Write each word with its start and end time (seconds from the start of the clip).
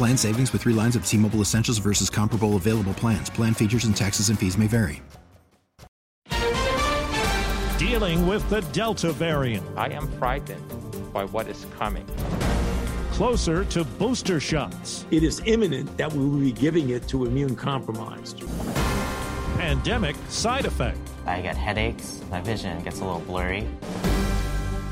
Plan 0.00 0.16
savings 0.16 0.50
with 0.54 0.62
three 0.62 0.72
lines 0.72 0.96
of 0.96 1.04
T 1.04 1.18
Mobile 1.18 1.42
Essentials 1.42 1.76
versus 1.76 2.08
comparable 2.08 2.56
available 2.56 2.94
plans. 2.94 3.28
Plan 3.28 3.52
features 3.52 3.84
and 3.84 3.94
taxes 3.94 4.30
and 4.30 4.38
fees 4.38 4.56
may 4.56 4.66
vary. 4.66 5.02
Dealing 7.76 8.26
with 8.26 8.48
the 8.48 8.62
Delta 8.72 9.12
variant. 9.12 9.62
I 9.76 9.90
am 9.90 10.10
frightened 10.12 10.64
by 11.12 11.26
what 11.26 11.48
is 11.48 11.66
coming. 11.76 12.06
Closer 13.10 13.66
to 13.66 13.84
booster 13.84 14.40
shots. 14.40 15.04
It 15.10 15.22
is 15.22 15.42
imminent 15.44 15.94
that 15.98 16.10
we 16.10 16.24
will 16.24 16.40
be 16.40 16.52
giving 16.52 16.88
it 16.88 17.06
to 17.08 17.26
immune 17.26 17.54
compromised. 17.54 18.42
Pandemic 19.58 20.16
side 20.30 20.64
effect. 20.64 20.96
I 21.26 21.42
get 21.42 21.58
headaches, 21.58 22.22
my 22.30 22.40
vision 22.40 22.82
gets 22.82 23.00
a 23.00 23.04
little 23.04 23.20
blurry. 23.20 23.68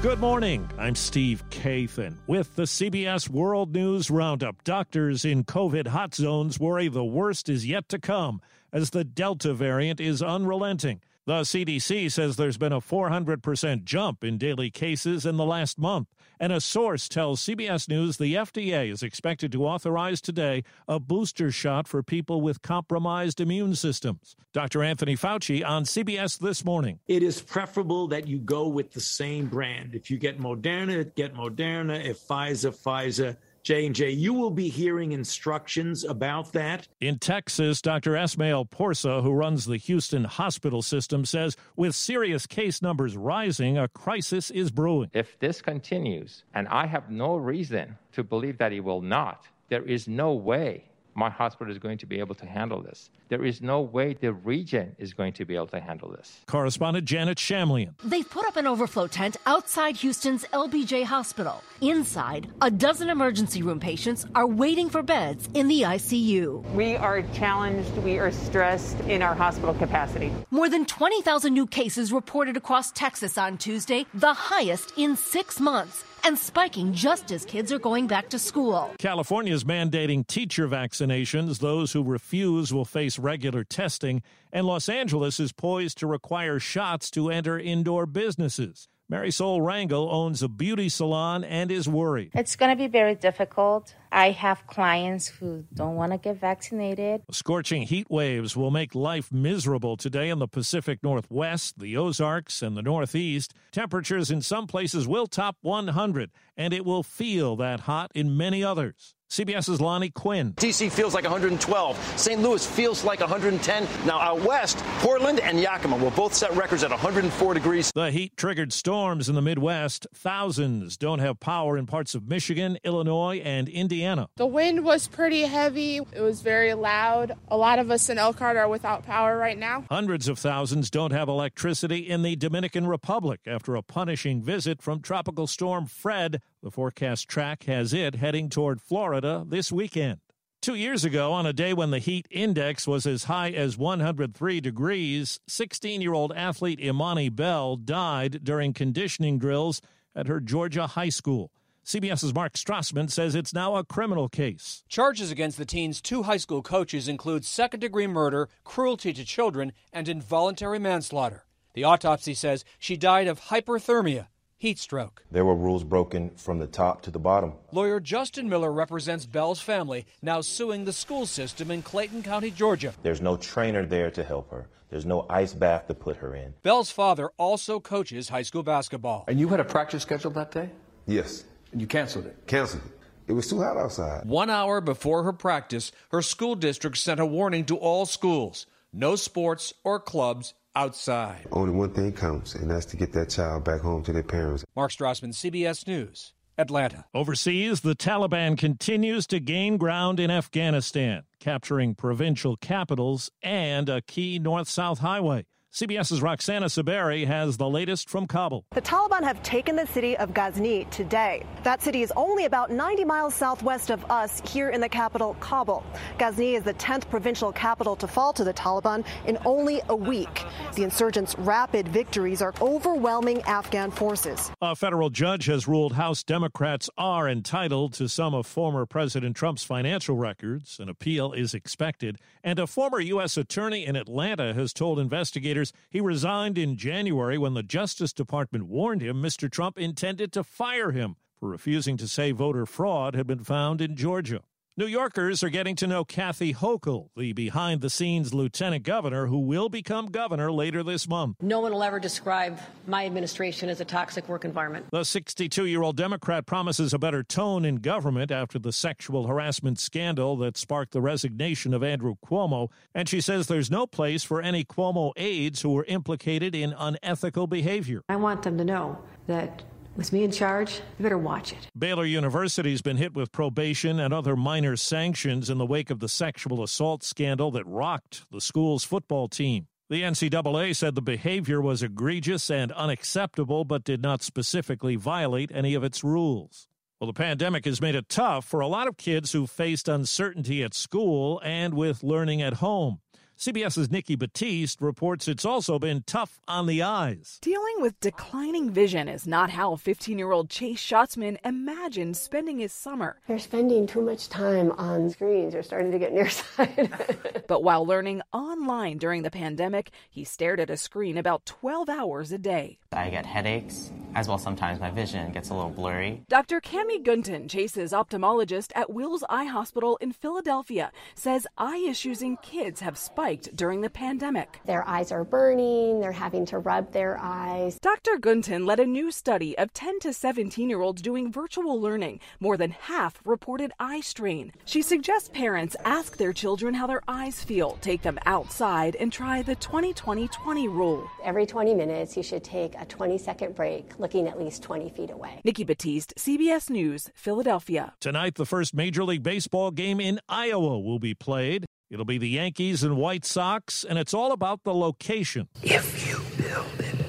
Good 0.00 0.20
morning. 0.20 0.70
I'm 0.78 0.94
Steve 0.94 1.42
Kathan 1.50 2.18
with 2.28 2.54
the 2.54 2.62
CBS 2.62 3.28
World 3.28 3.74
News 3.74 4.12
Roundup. 4.12 4.62
Doctors 4.62 5.24
in 5.24 5.42
COVID 5.42 5.88
hot 5.88 6.14
zones 6.14 6.60
worry 6.60 6.86
the 6.86 7.04
worst 7.04 7.48
is 7.48 7.66
yet 7.66 7.88
to 7.88 7.98
come 7.98 8.40
as 8.72 8.90
the 8.90 9.02
Delta 9.02 9.52
variant 9.52 9.98
is 9.98 10.22
unrelenting. 10.22 11.00
The 11.28 11.42
CDC 11.42 12.10
says 12.10 12.36
there's 12.36 12.56
been 12.56 12.72
a 12.72 12.80
400% 12.80 13.84
jump 13.84 14.24
in 14.24 14.38
daily 14.38 14.70
cases 14.70 15.26
in 15.26 15.36
the 15.36 15.44
last 15.44 15.78
month. 15.78 16.08
And 16.40 16.54
a 16.54 16.58
source 16.58 17.06
tells 17.06 17.44
CBS 17.44 17.86
News 17.86 18.16
the 18.16 18.32
FDA 18.32 18.90
is 18.90 19.02
expected 19.02 19.52
to 19.52 19.66
authorize 19.66 20.22
today 20.22 20.64
a 20.88 20.98
booster 20.98 21.50
shot 21.52 21.86
for 21.86 22.02
people 22.02 22.40
with 22.40 22.62
compromised 22.62 23.42
immune 23.42 23.74
systems. 23.74 24.36
Dr. 24.54 24.82
Anthony 24.82 25.16
Fauci 25.16 25.62
on 25.62 25.84
CBS 25.84 26.38
This 26.38 26.64
Morning. 26.64 26.98
It 27.06 27.22
is 27.22 27.42
preferable 27.42 28.08
that 28.08 28.26
you 28.26 28.38
go 28.38 28.66
with 28.66 28.92
the 28.92 29.00
same 29.02 29.48
brand. 29.48 29.94
If 29.94 30.10
you 30.10 30.16
get 30.16 30.40
Moderna, 30.40 31.14
get 31.14 31.34
Moderna. 31.34 32.02
If 32.02 32.26
Pfizer, 32.26 32.74
Pfizer. 32.74 33.36
J&J. 33.68 34.12
You 34.12 34.32
will 34.32 34.48
be 34.48 34.70
hearing 34.70 35.12
instructions 35.12 36.02
about 36.02 36.54
that. 36.54 36.88
In 37.02 37.18
Texas, 37.18 37.82
Dr. 37.82 38.12
Esmaeil 38.12 38.70
Porsa, 38.70 39.22
who 39.22 39.30
runs 39.30 39.66
the 39.66 39.76
Houston 39.76 40.24
hospital 40.24 40.80
system, 40.80 41.26
says 41.26 41.54
with 41.76 41.94
serious 41.94 42.46
case 42.46 42.80
numbers 42.80 43.14
rising, 43.14 43.76
a 43.76 43.86
crisis 43.86 44.50
is 44.50 44.70
brewing. 44.70 45.10
If 45.12 45.38
this 45.38 45.60
continues, 45.60 46.44
and 46.54 46.66
I 46.68 46.86
have 46.86 47.10
no 47.10 47.36
reason 47.36 47.98
to 48.12 48.24
believe 48.24 48.56
that 48.56 48.72
it 48.72 48.80
will 48.80 49.02
not, 49.02 49.46
there 49.68 49.84
is 49.84 50.08
no 50.08 50.32
way 50.32 50.84
my 51.18 51.28
hospital 51.28 51.70
is 51.70 51.78
going 51.78 51.98
to 51.98 52.06
be 52.06 52.20
able 52.20 52.36
to 52.36 52.46
handle 52.46 52.80
this. 52.80 53.10
There 53.28 53.44
is 53.44 53.60
no 53.60 53.80
way 53.80 54.14
the 54.14 54.32
region 54.32 54.94
is 54.98 55.12
going 55.12 55.32
to 55.34 55.44
be 55.44 55.56
able 55.56 55.66
to 55.68 55.80
handle 55.80 56.10
this. 56.10 56.40
Correspondent 56.46 57.06
Janet 57.06 57.38
Shamlian. 57.38 57.94
They've 58.04 58.28
put 58.28 58.46
up 58.46 58.56
an 58.56 58.66
overflow 58.66 59.08
tent 59.08 59.36
outside 59.44 59.96
Houston's 59.96 60.44
LBJ 60.52 61.04
Hospital. 61.04 61.62
Inside, 61.80 62.48
a 62.62 62.70
dozen 62.70 63.10
emergency 63.10 63.62
room 63.62 63.80
patients 63.80 64.26
are 64.36 64.46
waiting 64.46 64.88
for 64.88 65.02
beds 65.02 65.48
in 65.54 65.66
the 65.66 65.82
ICU. 65.82 66.62
We 66.72 66.94
are 66.94 67.22
challenged, 67.34 67.90
we 67.98 68.18
are 68.18 68.30
stressed 68.30 69.00
in 69.00 69.20
our 69.20 69.34
hospital 69.34 69.74
capacity. 69.74 70.32
More 70.52 70.68
than 70.68 70.86
20,000 70.86 71.52
new 71.52 71.66
cases 71.66 72.12
reported 72.12 72.56
across 72.56 72.92
Texas 72.92 73.36
on 73.36 73.58
Tuesday, 73.58 74.06
the 74.14 74.34
highest 74.34 74.92
in 74.96 75.16
six 75.16 75.58
months 75.58 76.04
and 76.28 76.38
spiking 76.38 76.92
just 76.92 77.32
as 77.32 77.46
kids 77.46 77.72
are 77.72 77.78
going 77.78 78.06
back 78.06 78.28
to 78.28 78.38
school. 78.38 78.90
California 78.98 79.54
is 79.54 79.64
mandating 79.64 80.26
teacher 80.26 80.68
vaccinations. 80.68 81.58
Those 81.58 81.94
who 81.94 82.04
refuse 82.04 82.72
will 82.72 82.84
face 82.84 83.18
regular 83.18 83.64
testing. 83.64 84.22
And 84.52 84.66
Los 84.66 84.90
Angeles 84.90 85.40
is 85.40 85.52
poised 85.52 85.96
to 85.98 86.06
require 86.06 86.60
shots 86.60 87.10
to 87.12 87.30
enter 87.30 87.58
indoor 87.58 88.04
businesses. 88.04 88.88
Marisol 89.10 89.60
Rangel 89.60 90.12
owns 90.12 90.42
a 90.42 90.48
beauty 90.48 90.90
salon 90.90 91.42
and 91.42 91.72
is 91.72 91.88
worried. 91.88 92.30
It's 92.34 92.56
going 92.56 92.70
to 92.70 92.76
be 92.76 92.88
very 92.88 93.14
difficult. 93.14 93.94
I 94.12 94.32
have 94.32 94.66
clients 94.66 95.28
who 95.28 95.64
don't 95.72 95.96
want 95.96 96.12
to 96.12 96.18
get 96.18 96.38
vaccinated. 96.38 97.22
Scorching 97.30 97.82
heat 97.82 98.10
waves 98.10 98.54
will 98.54 98.70
make 98.70 98.94
life 98.94 99.32
miserable 99.32 99.96
today 99.96 100.28
in 100.28 100.40
the 100.40 100.46
Pacific 100.46 101.02
Northwest, 101.02 101.78
the 101.78 101.96
Ozarks, 101.96 102.60
and 102.60 102.76
the 102.76 102.82
Northeast. 102.82 103.54
Temperatures 103.72 104.30
in 104.30 104.42
some 104.42 104.66
places 104.66 105.08
will 105.08 105.26
top 105.26 105.56
100, 105.62 106.30
and 106.54 106.74
it 106.74 106.84
will 106.84 107.02
feel 107.02 107.56
that 107.56 107.80
hot 107.80 108.12
in 108.14 108.36
many 108.36 108.62
others. 108.62 109.14
CBS's 109.30 109.80
Lonnie 109.80 110.08
Quinn. 110.08 110.54
DC 110.54 110.90
feels 110.90 111.14
like 111.14 111.24
112. 111.24 112.18
St. 112.18 112.40
Louis 112.40 112.64
feels 112.66 113.04
like 113.04 113.20
110. 113.20 113.86
Now 114.06 114.18
out 114.18 114.40
west, 114.40 114.78
Portland 115.00 115.38
and 115.40 115.60
Yakima 115.60 115.96
will 115.98 116.10
both 116.12 116.32
set 116.32 116.54
records 116.56 116.82
at 116.82 116.90
104 116.90 117.54
degrees. 117.54 117.92
The 117.92 118.10
heat 118.10 118.36
triggered 118.36 118.72
storms 118.72 119.28
in 119.28 119.34
the 119.34 119.42
Midwest. 119.42 120.06
Thousands 120.14 120.96
don't 120.96 121.18
have 121.18 121.40
power 121.40 121.76
in 121.76 121.84
parts 121.84 122.14
of 122.14 122.26
Michigan, 122.26 122.78
Illinois, 122.84 123.38
and 123.44 123.68
Indiana. 123.68 124.28
The 124.36 124.46
wind 124.46 124.82
was 124.82 125.08
pretty 125.08 125.42
heavy. 125.42 125.98
It 125.98 126.20
was 126.22 126.40
very 126.40 126.72
loud. 126.72 127.32
A 127.48 127.56
lot 127.56 127.78
of 127.78 127.90
us 127.90 128.08
in 128.08 128.16
Elkhart 128.16 128.56
are 128.56 128.68
without 128.68 129.04
power 129.04 129.36
right 129.36 129.58
now. 129.58 129.84
Hundreds 129.90 130.28
of 130.28 130.38
thousands 130.38 130.90
don't 130.90 131.12
have 131.12 131.28
electricity 131.28 131.98
in 131.98 132.22
the 132.22 132.34
Dominican 132.34 132.86
Republic 132.86 133.40
after 133.46 133.76
a 133.76 133.82
punishing 133.82 134.42
visit 134.42 134.80
from 134.80 135.02
Tropical 135.02 135.46
Storm 135.46 135.84
Fred. 135.86 136.40
The 136.60 136.72
forecast 136.72 137.28
track 137.28 137.64
has 137.64 137.92
it 137.92 138.16
heading 138.16 138.48
toward 138.50 138.80
Florida 138.80 139.44
this 139.46 139.70
weekend. 139.70 140.18
Two 140.60 140.74
years 140.74 141.04
ago, 141.04 141.32
on 141.32 141.46
a 141.46 141.52
day 141.52 141.72
when 141.72 141.92
the 141.92 142.00
heat 142.00 142.26
index 142.32 142.84
was 142.84 143.06
as 143.06 143.24
high 143.24 143.50
as 143.50 143.78
103 143.78 144.60
degrees, 144.60 145.38
16 145.46 146.00
year 146.00 146.12
old 146.12 146.32
athlete 146.32 146.80
Imani 146.80 147.28
Bell 147.28 147.76
died 147.76 148.40
during 148.42 148.72
conditioning 148.72 149.38
drills 149.38 149.80
at 150.16 150.26
her 150.26 150.40
Georgia 150.40 150.88
high 150.88 151.10
school. 151.10 151.52
CBS's 151.84 152.34
Mark 152.34 152.54
Strassmann 152.54 153.08
says 153.08 153.36
it's 153.36 153.54
now 153.54 153.76
a 153.76 153.84
criminal 153.84 154.28
case. 154.28 154.82
Charges 154.88 155.30
against 155.30 155.58
the 155.58 155.64
teen's 155.64 156.00
two 156.00 156.24
high 156.24 156.38
school 156.38 156.62
coaches 156.62 157.06
include 157.06 157.44
second 157.44 157.78
degree 157.78 158.08
murder, 158.08 158.48
cruelty 158.64 159.12
to 159.12 159.24
children, 159.24 159.72
and 159.92 160.08
involuntary 160.08 160.80
manslaughter. 160.80 161.44
The 161.74 161.84
autopsy 161.84 162.34
says 162.34 162.64
she 162.80 162.96
died 162.96 163.28
of 163.28 163.42
hyperthermia 163.42 164.26
heat 164.58 164.78
stroke. 164.78 165.22
There 165.30 165.44
were 165.44 165.54
rules 165.54 165.84
broken 165.84 166.30
from 166.30 166.58
the 166.58 166.66
top 166.66 167.00
to 167.02 167.10
the 167.10 167.18
bottom. 167.18 167.54
Lawyer 167.72 168.00
Justin 168.00 168.48
Miller 168.48 168.72
represents 168.72 169.24
Bell's 169.24 169.60
family, 169.60 170.04
now 170.20 170.40
suing 170.40 170.84
the 170.84 170.92
school 170.92 171.26
system 171.26 171.70
in 171.70 171.80
Clayton 171.82 172.22
County, 172.22 172.50
Georgia. 172.50 172.92
There's 173.02 173.22
no 173.22 173.36
trainer 173.36 173.86
there 173.86 174.10
to 174.10 174.24
help 174.24 174.50
her. 174.50 174.66
There's 174.90 175.06
no 175.06 175.26
ice 175.30 175.54
bath 175.54 175.86
to 175.86 175.94
put 175.94 176.16
her 176.16 176.34
in. 176.34 176.54
Bell's 176.62 176.90
father 176.90 177.30
also 177.36 177.78
coaches 177.78 178.28
high 178.28 178.42
school 178.42 178.62
basketball. 178.62 179.24
And 179.28 179.38
you 179.38 179.48
had 179.48 179.60
a 179.60 179.64
practice 179.64 180.02
scheduled 180.02 180.34
that 180.34 180.50
day? 180.50 180.70
Yes. 181.06 181.44
And 181.72 181.80
you 181.80 181.86
canceled 181.86 182.26
it? 182.26 182.36
Canceled 182.46 182.82
it. 182.84 182.92
It 183.28 183.32
was 183.34 183.48
too 183.48 183.60
hot 183.60 183.76
outside. 183.76 184.24
One 184.24 184.48
hour 184.48 184.80
before 184.80 185.22
her 185.22 185.34
practice, 185.34 185.92
her 186.10 186.22
school 186.22 186.54
district 186.54 186.96
sent 186.96 187.20
a 187.20 187.26
warning 187.26 187.66
to 187.66 187.76
all 187.76 188.06
schools 188.06 188.66
no 188.92 189.16
sports 189.16 189.74
or 189.84 190.00
clubs 190.00 190.54
outside. 190.74 191.46
Only 191.52 191.72
one 191.72 191.92
thing 191.92 192.12
counts, 192.12 192.54
and 192.54 192.70
that's 192.70 192.86
to 192.86 192.96
get 192.96 193.12
that 193.12 193.30
child 193.30 193.64
back 193.64 193.80
home 193.80 194.02
to 194.04 194.12
their 194.12 194.22
parents. 194.22 194.64
Mark 194.76 194.92
Strassmann, 194.92 195.34
CBS 195.34 195.86
News, 195.86 196.34
Atlanta. 196.56 197.04
Overseas, 197.14 197.80
the 197.80 197.94
Taliban 197.94 198.56
continues 198.56 199.26
to 199.28 199.40
gain 199.40 199.76
ground 199.76 200.20
in 200.20 200.30
Afghanistan, 200.30 201.24
capturing 201.40 201.94
provincial 201.94 202.56
capitals 202.56 203.30
and 203.42 203.88
a 203.88 204.02
key 204.02 204.38
north 204.38 204.68
south 204.68 204.98
highway. 204.98 205.44
CBS's 205.78 206.20
Roxana 206.20 206.66
Saberi 206.66 207.24
has 207.24 207.56
the 207.56 207.68
latest 207.68 208.10
from 208.10 208.26
Kabul. 208.26 208.64
The 208.72 208.82
Taliban 208.82 209.22
have 209.22 209.40
taken 209.44 209.76
the 209.76 209.86
city 209.86 210.16
of 210.16 210.34
Ghazni 210.34 210.86
today. 210.90 211.46
That 211.62 211.82
city 211.82 212.02
is 212.02 212.12
only 212.16 212.46
about 212.46 212.72
90 212.72 213.04
miles 213.04 213.32
southwest 213.32 213.90
of 213.90 214.04
us 214.10 214.42
here 214.44 214.70
in 214.70 214.80
the 214.80 214.88
capital, 214.88 215.36
Kabul. 215.38 215.84
Ghazni 216.18 216.56
is 216.56 216.64
the 216.64 216.74
10th 216.74 217.08
provincial 217.08 217.52
capital 217.52 217.94
to 217.94 218.08
fall 218.08 218.32
to 218.32 218.42
the 218.42 218.52
Taliban 218.52 219.04
in 219.24 219.38
only 219.44 219.80
a 219.88 219.94
week. 219.94 220.42
The 220.74 220.82
insurgents' 220.82 221.38
rapid 221.38 221.86
victories 221.86 222.42
are 222.42 222.54
overwhelming 222.60 223.42
Afghan 223.42 223.92
forces. 223.92 224.50
A 224.60 224.74
federal 224.74 225.10
judge 225.10 225.46
has 225.46 225.68
ruled 225.68 225.92
House 225.92 226.24
Democrats 226.24 226.90
are 226.98 227.28
entitled 227.28 227.92
to 227.92 228.08
some 228.08 228.34
of 228.34 228.48
former 228.48 228.84
President 228.84 229.36
Trump's 229.36 229.62
financial 229.62 230.16
records. 230.16 230.80
An 230.80 230.88
appeal 230.88 231.32
is 231.32 231.54
expected. 231.54 232.18
And 232.42 232.58
a 232.58 232.66
former 232.66 232.98
U.S. 232.98 233.36
attorney 233.36 233.86
in 233.86 233.94
Atlanta 233.94 234.54
has 234.54 234.72
told 234.72 234.98
investigators 234.98 235.67
he 235.90 236.00
resigned 236.00 236.58
in 236.58 236.76
January 236.76 237.38
when 237.38 237.54
the 237.54 237.62
Justice 237.62 238.12
Department 238.12 238.66
warned 238.66 239.02
him 239.02 239.22
Mr. 239.22 239.50
Trump 239.50 239.78
intended 239.78 240.32
to 240.32 240.44
fire 240.44 240.90
him 240.90 241.16
for 241.38 241.48
refusing 241.48 241.96
to 241.96 242.08
say 242.08 242.32
voter 242.32 242.66
fraud 242.66 243.14
had 243.14 243.26
been 243.26 243.44
found 243.44 243.80
in 243.80 243.96
Georgia. 243.96 244.42
New 244.78 244.86
Yorkers 244.86 245.42
are 245.42 245.50
getting 245.50 245.74
to 245.74 245.88
know 245.88 246.04
Kathy 246.04 246.54
Hochul, 246.54 247.08
the 247.16 247.32
behind 247.32 247.80
the 247.80 247.90
scenes 247.90 248.32
lieutenant 248.32 248.84
governor 248.84 249.26
who 249.26 249.40
will 249.40 249.68
become 249.68 250.06
governor 250.06 250.52
later 250.52 250.84
this 250.84 251.08
month. 251.08 251.34
No 251.42 251.58
one 251.58 251.72
will 251.72 251.82
ever 251.82 251.98
describe 251.98 252.60
my 252.86 253.04
administration 253.04 253.70
as 253.70 253.80
a 253.80 253.84
toxic 253.84 254.28
work 254.28 254.44
environment. 254.44 254.86
The 254.92 255.02
62 255.02 255.66
year 255.66 255.82
old 255.82 255.96
Democrat 255.96 256.46
promises 256.46 256.94
a 256.94 256.98
better 257.00 257.24
tone 257.24 257.64
in 257.64 257.78
government 257.78 258.30
after 258.30 258.60
the 258.60 258.72
sexual 258.72 259.26
harassment 259.26 259.80
scandal 259.80 260.36
that 260.36 260.56
sparked 260.56 260.92
the 260.92 261.02
resignation 261.02 261.74
of 261.74 261.82
Andrew 261.82 262.14
Cuomo. 262.24 262.68
And 262.94 263.08
she 263.08 263.20
says 263.20 263.48
there's 263.48 263.72
no 263.72 263.84
place 263.84 264.22
for 264.22 264.40
any 264.40 264.64
Cuomo 264.64 265.12
aides 265.16 265.62
who 265.62 265.70
were 265.70 265.86
implicated 265.86 266.54
in 266.54 266.72
unethical 266.78 267.48
behavior. 267.48 268.04
I 268.08 268.14
want 268.14 268.44
them 268.44 268.56
to 268.58 268.64
know 268.64 268.96
that 269.26 269.64
with 269.98 270.12
me 270.12 270.22
in 270.22 270.30
charge, 270.30 270.80
you 270.98 271.02
better 271.02 271.18
watch 271.18 271.52
it. 271.52 271.66
Baylor 271.76 272.04
University's 272.04 272.80
been 272.80 272.96
hit 272.96 273.14
with 273.14 273.32
probation 273.32 273.98
and 273.98 274.14
other 274.14 274.36
minor 274.36 274.76
sanctions 274.76 275.50
in 275.50 275.58
the 275.58 275.66
wake 275.66 275.90
of 275.90 275.98
the 275.98 276.08
sexual 276.08 276.62
assault 276.62 277.02
scandal 277.02 277.50
that 277.50 277.66
rocked 277.66 278.24
the 278.30 278.40
school's 278.40 278.84
football 278.84 279.26
team. 279.26 279.66
The 279.90 280.02
NCAA 280.02 280.76
said 280.76 280.94
the 280.94 281.02
behavior 281.02 281.60
was 281.60 281.82
egregious 281.82 282.48
and 282.48 282.70
unacceptable, 282.72 283.64
but 283.64 283.84
did 283.84 284.00
not 284.00 284.22
specifically 284.22 284.94
violate 284.94 285.50
any 285.52 285.74
of 285.74 285.82
its 285.82 286.04
rules. 286.04 286.68
Well, 287.00 287.08
the 287.08 287.14
pandemic 287.14 287.64
has 287.64 287.80
made 287.80 287.94
it 287.94 288.08
tough 288.08 288.44
for 288.44 288.60
a 288.60 288.66
lot 288.68 288.86
of 288.86 288.96
kids 288.96 289.32
who 289.32 289.46
faced 289.46 289.88
uncertainty 289.88 290.62
at 290.62 290.74
school 290.74 291.40
and 291.44 291.74
with 291.74 292.04
learning 292.04 292.40
at 292.40 292.54
home. 292.54 293.00
CBS's 293.38 293.88
Nikki 293.88 294.16
Battiste 294.16 294.80
reports 294.80 295.28
it's 295.28 295.44
also 295.44 295.78
been 295.78 296.02
tough 296.08 296.40
on 296.48 296.66
the 296.66 296.82
eyes. 296.82 297.38
Dealing 297.40 297.76
with 297.78 298.00
declining 298.00 298.68
vision 298.68 299.06
is 299.06 299.28
not 299.28 299.50
how 299.50 299.76
15 299.76 300.18
year 300.18 300.32
old 300.32 300.50
Chase 300.50 300.82
Schatzman 300.82 301.36
imagined 301.44 302.16
spending 302.16 302.58
his 302.58 302.72
summer. 302.72 303.20
They're 303.28 303.38
spending 303.38 303.86
too 303.86 304.00
much 304.00 304.28
time 304.28 304.72
on 304.72 305.08
screens. 305.10 305.52
They're 305.52 305.62
starting 305.62 305.92
to 305.92 306.00
get 306.00 306.12
nearsighted. 306.18 306.92
but 307.46 307.62
while 307.62 307.86
learning 307.86 308.22
online 308.32 308.98
during 308.98 309.22
the 309.22 309.30
pandemic, 309.30 309.92
he 310.10 310.24
stared 310.24 310.58
at 310.58 310.68
a 310.68 310.76
screen 310.76 311.16
about 311.16 311.46
12 311.46 311.88
hours 311.88 312.32
a 312.32 312.38
day. 312.38 312.80
I 312.90 313.08
get 313.08 313.24
headaches, 313.24 313.92
as 314.16 314.26
well 314.26 314.38
sometimes 314.38 314.80
my 314.80 314.90
vision 314.90 315.30
gets 315.30 315.50
a 315.50 315.54
little 315.54 315.70
blurry. 315.70 316.24
Dr. 316.28 316.60
Kammi 316.60 317.04
Gunton, 317.04 317.46
Chase's 317.46 317.92
ophthalmologist 317.92 318.72
at 318.74 318.92
Wills 318.92 319.22
Eye 319.28 319.44
Hospital 319.44 319.96
in 319.98 320.10
Philadelphia, 320.10 320.90
says 321.14 321.46
eye 321.56 321.86
issues 321.88 322.20
in 322.20 322.36
kids 322.38 322.80
have 322.80 322.98
spiked 322.98 323.27
during 323.36 323.80
the 323.80 323.90
pandemic. 323.90 324.60
Their 324.64 324.86
eyes 324.88 325.12
are 325.12 325.24
burning, 325.24 326.00
they're 326.00 326.12
having 326.12 326.46
to 326.46 326.58
rub 326.58 326.92
their 326.92 327.18
eyes. 327.20 327.78
Dr. 327.80 328.18
Gunton 328.18 328.64
led 328.64 328.80
a 328.80 328.86
new 328.86 329.10
study 329.10 329.56
of 329.58 329.72
10 329.72 330.00
to 330.00 330.12
17 330.12 330.68
year 330.68 330.80
olds 330.80 331.02
doing 331.02 331.30
virtual 331.30 331.80
learning. 331.80 332.20
More 332.40 332.56
than 332.56 332.70
half 332.70 333.20
reported 333.24 333.72
eye 333.78 334.00
strain. 334.00 334.52
She 334.64 334.82
suggests 334.82 335.28
parents 335.28 335.76
ask 335.84 336.16
their 336.16 336.32
children 336.32 336.74
how 336.74 336.86
their 336.86 337.02
eyes 337.08 337.44
feel, 337.44 337.78
take 337.80 338.02
them 338.02 338.18
outside, 338.26 338.96
and 338.96 339.12
try 339.12 339.42
the 339.42 339.56
20 339.56 339.92
20 339.92 340.28
20 340.28 340.68
rule. 340.68 341.08
Every 341.22 341.46
20 341.46 341.74
minutes, 341.74 342.16
you 342.16 342.22
should 342.22 342.44
take 342.44 342.74
a 342.78 342.84
20 342.86 343.18
second 343.18 343.54
break, 343.54 343.98
looking 343.98 344.28
at 344.28 344.38
least 344.38 344.62
20 344.62 344.90
feet 344.90 345.10
away. 345.10 345.40
Nikki 345.44 345.64
Battiste, 345.64 346.14
CBS 346.14 346.70
News, 346.70 347.10
Philadelphia. 347.14 347.94
Tonight, 348.00 348.36
the 348.36 348.46
first 348.46 348.74
Major 348.74 349.04
League 349.04 349.22
Baseball 349.22 349.70
game 349.70 350.00
in 350.00 350.20
Iowa 350.28 350.78
will 350.78 350.98
be 350.98 351.14
played. 351.14 351.66
It'll 351.90 352.04
be 352.04 352.18
the 352.18 352.28
Yankees 352.28 352.82
and 352.82 352.98
White 352.98 353.24
Sox, 353.24 353.82
and 353.82 353.98
it's 353.98 354.12
all 354.12 354.32
about 354.32 354.64
the 354.64 354.74
location. 354.74 355.48
If 355.62 356.06
you 356.06 356.18
build 356.36 356.80
it, 356.80 357.06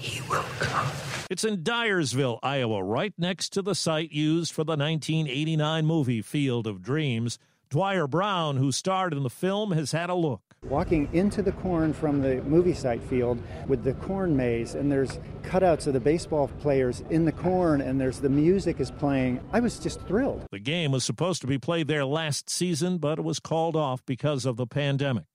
he 0.00 0.20
will 0.22 0.44
come. 0.58 0.90
It's 1.30 1.44
in 1.44 1.58
Dyersville, 1.58 2.40
Iowa, 2.42 2.82
right 2.82 3.12
next 3.16 3.50
to 3.50 3.62
the 3.62 3.76
site 3.76 4.10
used 4.10 4.52
for 4.52 4.64
the 4.64 4.76
1989 4.76 5.86
movie 5.86 6.22
Field 6.22 6.66
of 6.66 6.82
Dreams. 6.82 7.38
Dwier 7.70 8.08
Brown, 8.08 8.56
who 8.56 8.72
starred 8.72 9.12
in 9.12 9.22
the 9.22 9.30
film, 9.30 9.72
has 9.72 9.92
had 9.92 10.08
a 10.08 10.14
look. 10.14 10.40
Walking 10.64 11.08
into 11.12 11.42
the 11.42 11.52
corn 11.52 11.92
from 11.92 12.22
the 12.22 12.42
movie 12.42 12.72
site 12.72 13.02
field 13.02 13.40
with 13.66 13.84
the 13.84 13.92
corn 13.94 14.34
maze, 14.34 14.74
and 14.74 14.90
there's 14.90 15.20
cutouts 15.42 15.86
of 15.86 15.92
the 15.92 16.00
baseball 16.00 16.48
players 16.60 17.04
in 17.10 17.26
the 17.26 17.32
corn, 17.32 17.80
and 17.80 18.00
there's 18.00 18.20
the 18.20 18.28
music 18.30 18.80
is 18.80 18.90
playing. 18.90 19.40
I 19.52 19.60
was 19.60 19.78
just 19.78 20.00
thrilled. 20.06 20.46
The 20.50 20.58
game 20.58 20.92
was 20.92 21.04
supposed 21.04 21.42
to 21.42 21.46
be 21.46 21.58
played 21.58 21.88
there 21.88 22.04
last 22.04 22.48
season, 22.48 22.98
but 22.98 23.18
it 23.18 23.22
was 23.22 23.38
called 23.38 23.76
off 23.76 24.04
because 24.06 24.46
of 24.46 24.56
the 24.56 24.66
pandemic. 24.66 25.26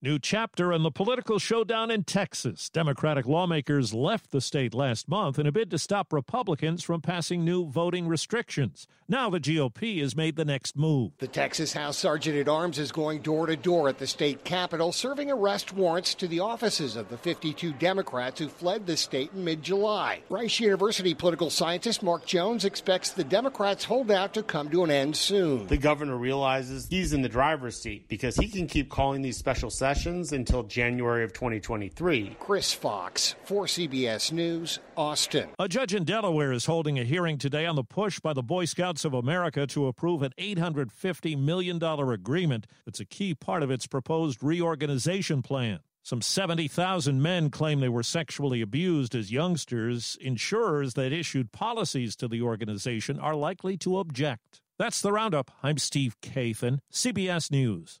New 0.00 0.16
chapter 0.16 0.72
in 0.72 0.84
the 0.84 0.92
political 0.92 1.40
showdown 1.40 1.90
in 1.90 2.04
Texas. 2.04 2.70
Democratic 2.70 3.26
lawmakers 3.26 3.92
left 3.92 4.30
the 4.30 4.40
state 4.40 4.72
last 4.72 5.08
month 5.08 5.40
in 5.40 5.46
a 5.48 5.50
bid 5.50 5.72
to 5.72 5.76
stop 5.76 6.12
Republicans 6.12 6.84
from 6.84 7.00
passing 7.00 7.44
new 7.44 7.66
voting 7.66 8.06
restrictions. 8.06 8.86
Now 9.08 9.28
the 9.28 9.40
GOP 9.40 10.00
has 10.00 10.14
made 10.14 10.36
the 10.36 10.44
next 10.44 10.76
move. 10.76 11.14
The 11.18 11.26
Texas 11.26 11.72
House 11.72 11.96
Sergeant 11.96 12.36
at 12.36 12.46
Arms 12.46 12.78
is 12.78 12.92
going 12.92 13.22
door 13.22 13.46
to 13.46 13.56
door 13.56 13.88
at 13.88 13.98
the 13.98 14.06
state 14.06 14.44
capitol, 14.44 14.92
serving 14.92 15.32
arrest 15.32 15.72
warrants 15.72 16.14
to 16.14 16.28
the 16.28 16.38
offices 16.38 16.94
of 16.94 17.08
the 17.08 17.18
52 17.18 17.72
Democrats 17.72 18.38
who 18.38 18.48
fled 18.48 18.86
the 18.86 18.96
state 18.96 19.32
in 19.34 19.44
mid 19.44 19.64
July. 19.64 20.22
Rice 20.28 20.60
University 20.60 21.12
political 21.12 21.50
scientist 21.50 22.04
Mark 22.04 22.24
Jones 22.24 22.64
expects 22.64 23.10
the 23.10 23.24
Democrats' 23.24 23.82
holdout 23.82 24.32
to 24.34 24.44
come 24.44 24.70
to 24.70 24.84
an 24.84 24.92
end 24.92 25.16
soon. 25.16 25.66
The 25.66 25.76
governor 25.76 26.16
realizes 26.16 26.86
he's 26.88 27.12
in 27.12 27.22
the 27.22 27.28
driver's 27.28 27.82
seat 27.82 28.06
because 28.06 28.36
he 28.36 28.46
can 28.46 28.68
keep 28.68 28.90
calling 28.90 29.22
these 29.22 29.36
special 29.36 29.70
sessions 29.70 29.87
sessions 29.88 30.32
until 30.32 30.62
January 30.64 31.24
of 31.24 31.32
2023. 31.32 32.36
Chris 32.38 32.74
Fox, 32.74 33.34
for 33.44 33.64
CBS 33.64 34.30
News, 34.30 34.80
Austin. 34.98 35.48
A 35.58 35.66
judge 35.66 35.94
in 35.94 36.04
Delaware 36.04 36.52
is 36.52 36.66
holding 36.66 36.98
a 36.98 37.04
hearing 37.04 37.38
today 37.38 37.64
on 37.64 37.74
the 37.74 37.82
push 37.82 38.20
by 38.20 38.34
the 38.34 38.42
Boy 38.42 38.66
Scouts 38.66 39.06
of 39.06 39.14
America 39.14 39.66
to 39.68 39.86
approve 39.86 40.20
an 40.20 40.34
$850 40.38 41.42
million 41.42 41.82
agreement 41.82 42.66
that's 42.84 43.00
a 43.00 43.06
key 43.06 43.34
part 43.34 43.62
of 43.62 43.70
its 43.70 43.86
proposed 43.86 44.42
reorganization 44.42 45.40
plan. 45.40 45.78
Some 46.02 46.20
70,000 46.20 47.22
men 47.22 47.48
claim 47.48 47.80
they 47.80 47.88
were 47.88 48.02
sexually 48.02 48.60
abused 48.60 49.14
as 49.14 49.32
youngsters. 49.32 50.18
Insurers 50.20 50.94
that 50.94 51.14
issued 51.14 51.50
policies 51.50 52.14
to 52.16 52.28
the 52.28 52.42
organization 52.42 53.18
are 53.18 53.34
likely 53.34 53.78
to 53.78 53.98
object. 53.98 54.60
That's 54.78 55.00
the 55.00 55.12
roundup. 55.12 55.50
I'm 55.62 55.78
Steve 55.78 56.14
Kathan, 56.20 56.80
CBS 56.92 57.50
News. 57.50 58.00